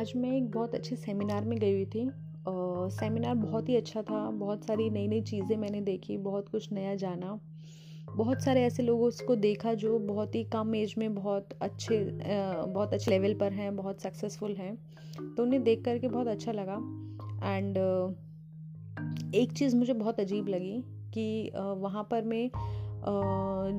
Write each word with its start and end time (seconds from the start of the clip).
आज 0.00 0.12
मैं 0.16 0.30
एक 0.30 0.50
बहुत 0.50 0.74
अच्छे 0.74 0.96
सेमिनार 0.96 1.44
में 1.44 1.58
गई 1.58 1.72
हुई 1.72 1.84
थी। 1.84 2.02
सेमिनार 2.90 3.34
बहुत 3.34 3.68
ही 3.68 3.74
अच्छा 3.76 4.02
था, 4.02 4.30
बहुत 4.30 4.64
सारी 4.64 4.88
नई 4.90 5.06
नई 5.08 5.20
चीज़ें 5.20 5.56
मैंने 5.56 5.80
देखी, 5.80 6.16
बहुत 6.16 6.48
कुछ 6.48 6.72
नया 6.72 6.94
जाना। 6.94 7.38
बहुत 8.08 8.42
सारे 8.42 8.62
ऐसे 8.62 8.82
लोग 8.82 9.02
उसको 9.02 9.36
देखा 9.36 9.74
जो 9.74 9.98
बहुत 9.98 10.34
ही 10.34 10.42
कम 10.44 10.74
एज 10.74 10.94
में 10.98 11.14
बहुत 11.14 11.48
अच्छे 11.60 11.98
बहुत 12.66 12.94
अच्छे 12.94 13.10
लेवल 13.10 13.34
पर 13.34 13.52
हैं, 13.52 13.76
बहुत 13.76 14.00
सक्सेसफुल 14.00 14.56
हैं। 14.56 14.74
तो 15.36 15.42
उन्हें 15.42 15.62
देख 15.62 15.84
करके 15.84 16.08
बहुत 16.08 16.26
अच्छा 16.26 16.52
लगा। 16.52 16.76
एंड 17.46 17.76
एक 19.34 19.52
चीज़ 19.52 19.76
मुझे 19.76 19.92
बहुत 19.92 20.20
अजीब 20.20 20.48
लगी 20.48 20.82
कि 21.14 21.50
वहाँ 21.56 22.08
पर 22.10 22.22
मैं 22.24 22.50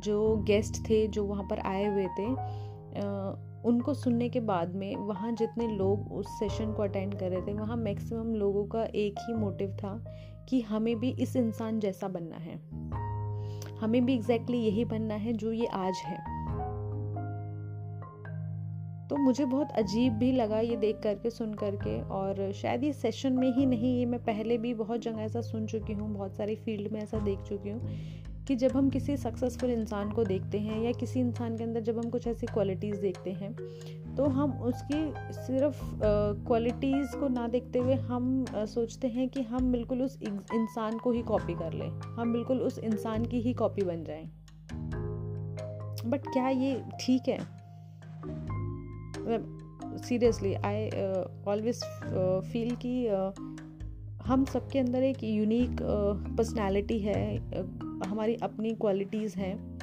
जो 0.00 0.36
गेस्ट 0.46 0.88
थे, 0.90 1.06
जो 1.06 1.24
वहाँ 1.24 1.46
पर 1.50 1.58
आए 1.58 1.86
हुए 1.86 2.06
थे 2.18 2.65
उनको 3.64 3.94
सुनने 3.94 4.28
के 4.28 4.40
बाद 4.40 4.74
में 4.74 4.96
वहाँ 4.96 5.32
जितने 5.32 5.66
लोग 5.68 6.12
उस 6.12 6.26
सेशन 6.28 6.72
को 6.72 6.82
अटेंड 6.82 7.18
कर 7.18 7.30
रहे 7.30 7.40
थे, 7.40 7.52
वहाँ 7.52 7.76
मैक्सिमम 7.76 8.34
लोगों 8.34 8.64
का 8.66 8.84
एक 8.84 9.14
ही 9.20 9.34
मोटिव 9.34 9.70
था 9.70 10.04
कि 10.48 10.60
हमें 10.60 10.98
भी 11.00 11.10
इस 11.10 11.36
इंसान 11.36 11.80
जैसा 11.80 12.08
बनना 12.08 12.36
है। 12.36 12.56
हमें 13.80 14.04
भी 14.06 14.14
एग्जैक्टली 14.14 14.56
exactly 14.56 14.72
यही 14.72 14.84
बनना 14.84 15.14
है 15.14 15.32
जो 15.32 15.52
ये 15.52 15.66
आज 15.66 15.96
है। 15.96 16.18
तो 19.08 19.16
मुझे 19.16 19.44
बहुत 19.44 19.70
अजीब 19.70 20.12
भी 20.12 20.32
लगा 20.32 20.60
ये 20.60 20.76
देख 20.76 21.00
करके, 21.02 21.30
सुन 21.30 21.54
करके 21.54 22.00
और 22.00 22.52
शायद 22.52 22.84
ये 22.84 22.92
सेशन 22.92 23.32
में 23.32 23.52
ही 23.52 23.66
नहीं, 23.66 23.98
ये 23.98 24.06
मैं 24.06 24.20
पहले 24.20 24.58
भी 24.58 24.74
बहुत 24.74 25.00
जगह 25.00 25.22
ऐसा 25.22 25.40
सुन 25.40 25.66
चुकी 25.66 25.92
हूँ, 25.92 26.12
बहुत 26.14 26.36
सारी 26.36 26.56
फ़ील्ड 26.56 26.92
में 26.92 27.00
ऐसा 27.00 27.18
देख 27.18 27.38
चुकी 27.38 27.70
हूँ 27.70 27.80
कि 28.48 28.56
जब 28.56 28.70
हम 28.70 28.90
किसी 28.90 29.16
सक्सेसफुल 29.16 29.70
इंसान 29.70 30.10
को 30.10 30.24
देखते 30.24 30.58
हैं 30.58 30.82
या 30.82 30.92
किसी 30.92 31.20
इंसान 31.20 31.56
के 31.56 31.64
अंदर 31.64 31.80
जब 31.80 31.98
हम 31.98 32.10
कुछ 32.10 32.26
ऐसी 32.26 32.46
क्वालिटीज़ 32.46 33.00
देखते 33.00 33.32
हैं 33.32 33.56
तो 34.16 34.24
हम 34.24 34.52
उसकी 34.62 35.12
सिर्फ़ 35.32 35.80
क्वालिटीज़ 36.46 37.16
को 37.16 37.28
ना 37.28 37.48
देखते 37.48 37.78
हुए 37.78 37.94
हम 37.94 38.44
सोचते 38.56 39.08
हैं 39.08 39.28
कि 39.28 39.42
हम 39.42 39.72
बिल्कुल 39.72 40.02
उस 40.02 40.18
इंसान 40.54 40.98
को 40.98 41.12
ही 41.12 41.22
कॉपी 41.22 41.54
कर 41.54 41.72
लें। 41.72 41.88
हम 41.88 42.32
बिल्कुल 42.32 42.58
उस 42.58 42.78
इंसान 42.78 43.24
की 43.24 43.40
ही 43.40 43.52
कॉपी 43.52 43.82
बन 43.82 44.04
जाएँ। 44.04 44.26
बट 46.06 46.26
क्या 46.26 46.48
ये 46.48 46.82
ठीक 47.00 47.22
है? 47.28 47.38
सीरियसली 49.98 50.54
आई 50.54 50.88
ऑलवेज 51.48 51.82
फील 52.52 52.76
कि 52.76 53.06
हम 54.26 54.44
सबके 54.44 54.78
अंदर 54.78 55.02
एक 55.02 55.24
यूनिक 55.24 55.76
पर्सनालिटी 56.36 56.98
है 56.98 57.36
हमारी 58.06 58.34
अपनी 58.34 58.74
क्वालिटीज़ 58.74 59.36
हैं। 59.36 59.78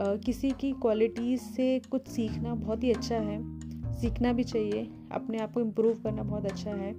किसी 0.00 0.50
की 0.50 0.72
क्वालिटीज़ 0.72 1.40
से 1.40 1.78
कुछ 1.78 2.08
सीखना 2.08 2.54
बहुत 2.54 2.84
ही 2.84 2.90
अच्छा 2.90 3.16
है। 3.16 3.60
सीखना 4.00 4.32
भी 4.32 4.44
चाहिए 4.44 4.90
अपने 5.12 5.38
आप 5.38 5.52
को 5.52 5.60
इम्प्रूव 5.60 5.94
करना 5.94 6.22
बहुत 6.22 6.44
अच्छा 6.44 6.70
है। 6.70 6.92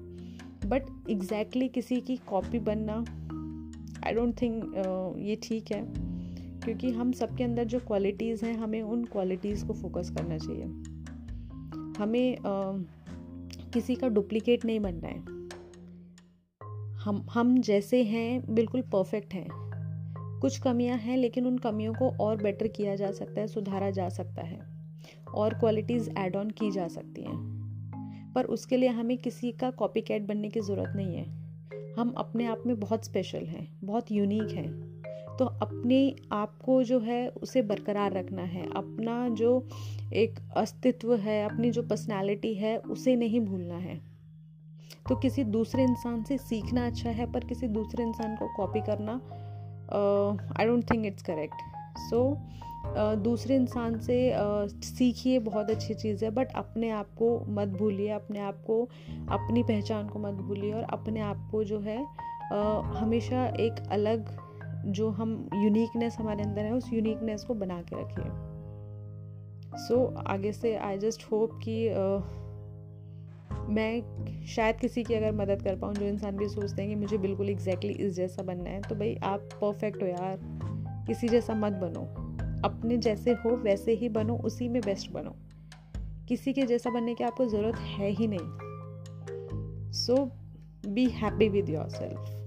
बट 0.69 0.81
एग्जैक्टली 1.09 1.69
exactly 1.69 1.73
किसी 1.73 2.01
की 2.01 2.17
कॉपी 2.17 2.59
बनना 2.59 3.05
आई 4.07 4.13
डोंट 4.13 4.41
थिंक 4.41 4.73
ये 5.19 5.35
ठीक 5.43 5.71
है। 5.71 5.93
क्योंकि 6.59 6.91
हम 6.91 7.11
सबके 7.11 7.43
अंदर 7.43 7.63
जो 7.63 7.79
क्वालिटीज़ 7.79 8.45
हैं 8.45 8.57
हमें 8.57 8.81
उन 8.81 9.05
क्वालिटीज़ 9.05 9.65
को 9.65 9.73
फोकस 9.73 10.09
करना 10.09 10.37
चाहिए। 10.37 10.63
हमें 12.03 12.37
uh, 12.37 12.83
किसी 13.73 13.95
का 13.95 14.07
डुप्लीकेट 14.07 14.65
नहीं 14.65 14.79
बनना 14.79 15.07
है। 15.07 15.34
हम 17.05 17.27
हम 17.33 17.61
जैसे 17.61 18.03
हैं, 18.03 18.55
बिल्कुल 18.55 18.81
परफेक्ट 18.81 19.33
हैं। 19.33 19.47
कुछ 20.39 20.57
कमियाँ 20.57 20.97
हैं, 20.97 21.17
लेकिन 21.17 21.47
उन 21.47 21.57
कमियों 21.57 21.93
को 21.93 22.09
और 22.09 22.43
बेटर 22.43 22.67
किया 22.67 22.95
जा 22.95 23.11
सकता 23.11 23.41
है, 23.41 23.47
सुधारा 23.47 23.89
जा 23.89 24.09
सकता 24.09 24.41
है। 24.41 24.59
और 25.35 25.53
क्वालिटीज़ 25.53 26.09
एड 26.17 26.35
ऑन 26.35 26.49
की 26.49 26.71
जा 26.71 26.87
सकती 26.87 27.21
हैं। 27.21 27.37
पर 28.35 28.45
उसके 28.45 28.77
लिए 28.77 28.89
हमें 28.89 29.17
किसी 29.17 29.51
का 29.51 29.71
कॉपी 29.71 30.01
कैट 30.01 30.21
बनने 30.21 30.49
की 30.49 30.61
ज़रूरत 30.61 30.93
नहीं 30.95 31.15
है। 31.15 31.25
हम 31.99 32.09
अपने 32.09 32.45
आप 32.45 32.63
में 32.65 32.79
बहुत 32.79 33.05
स्पेशल 33.05 33.45
हैं, 33.45 33.77
बहुत 33.83 34.11
यूनिक 34.11 34.51
हैं। 34.51 35.01
तो 35.39 35.45
अपने 35.45 36.15
आप 36.31 36.57
को 36.57 36.83
जो 36.83 36.99
है, 36.99 37.29
उसे 37.29 37.61
बरकरार 37.61 38.11
रखना 38.13 38.41
है। 38.41 38.73
अपना 38.75 39.29
जो 39.29 39.67
एक 40.13 40.39
अस्तित्व 40.57 41.15
है, 41.15 41.45
अपनी 41.45 41.71
जो 41.71 41.83
पर्सनालिटी 41.83 42.53
है, 42.53 42.77
उसे 42.77 43.15
नहीं 43.15 43.39
भूलना 43.39 43.77
है। 43.77 44.14
तो 45.09 45.15
किसी 45.15 45.43
दूसरे 45.43 45.83
इंसान 45.83 46.23
से 46.23 46.37
सीखना 46.37 46.85
अच्छा 46.85 47.09
है 47.09 47.31
पर 47.31 47.39
किसी 47.39 47.67
दूसरे 47.67 48.03
इंसान 48.03 48.35
को 48.35 48.47
कॉपी 48.55 48.81
करना 48.81 49.13
I 50.59 50.65
don't 50.65 50.91
think 50.91 51.05
it's 51.05 51.23
correct 51.23 51.55
so 51.97 52.37
दूसरे 53.15 53.55
इंसान 53.55 53.99
से 53.99 54.31
uh, 54.31 54.83
सीखिए 54.83 55.39
बहुत 55.39 55.69
अच्छी 55.69 55.93
चीज़ 55.93 56.25
है 56.25 56.31
बट 56.31 56.51
अपने 56.51 56.89
आप 56.89 57.05
को 57.05 57.45
मत 57.47 57.67
भूलिए 57.67 58.09
अपने 58.09 58.39
आप 58.39 58.63
को 58.67 58.89
अपनी 59.29 59.63
पहचान 59.63 60.09
को 60.09 60.19
मत 60.19 60.33
भूलिए 60.33 60.73
और 60.73 60.83
अपने 60.83 61.19
आप 61.19 61.49
को 61.51 61.63
जो 61.63 61.79
है 61.79 62.05
uh, 62.53 62.83
हमेशा 62.83 63.45
एक 63.45 63.87
अलग 63.91 64.37
जो 64.85 65.09
हम 65.09 65.49
यूनिकनेस 65.53 66.17
हमारे 66.19 66.43
अंदर 66.43 66.61
है 66.61 66.73
उस 66.73 66.93
यूनिकनेस 66.93 67.43
को 67.43 67.53
बना 67.53 67.81
के 67.81 68.01
रखिए। 68.01 68.25
सो 69.77 70.15
so, 70.17 70.25
आगे 70.27 70.53
से 70.53 70.75
आई 70.75 70.97
जस्ट 70.97 71.31
होप 71.31 71.51
कि 71.63 71.89
uh, 71.89 72.44
मैं 73.53 74.03
शायद 74.45 74.75
किसी 74.75 75.03
की 75.03 75.13
अगर 75.13 75.31
मदद 75.31 75.61
कर 75.61 75.75
पाऊँ, 75.75 75.93
जो 75.93 76.05
इंसान 76.05 76.37
भी 76.37 76.49
सोचते 76.49 76.81
हैं 76.81 76.91
कि 76.91 76.95
मुझे 76.95 77.17
बिल्कुल 77.17 77.49
एग्जैक्टली 77.49 77.89
exactly 77.89 78.09
इस 78.09 78.15
जैसा 78.15 78.43
बनना 78.43 78.69
है 78.69 78.81
तो 78.81 78.95
भाई 78.95 79.15
आप 79.15 79.39
परफेक्ट 79.39 80.03
हो 80.03 80.07
यार। 80.07 80.39
किसी 81.07 81.27
जैसा 81.27 81.53
मत 81.53 81.73
बनो। 81.73 82.01
अपने 82.67 82.97
जैसे 82.97 83.31
हो, 83.31 83.49
वैसे 83.49 83.91
ही 83.91 84.09
बनो, 84.09 84.37
उसी 84.37 84.69
में 84.69 84.81
बेस्ट 84.81 85.11
बनो। 85.11 85.35
किसी 86.27 86.53
के 86.53 86.65
जैसा 86.65 86.89
बनने 86.89 87.13
की 87.13 87.23
आपको 87.23 87.45
ज़रूरत 87.45 87.75
है 87.75 88.09
ही 88.09 88.27
नहीं। 88.27 88.57
So 89.91 90.31
be 90.87 91.05
happy 91.05 91.49
with 91.49 91.69
yourself 91.89 92.44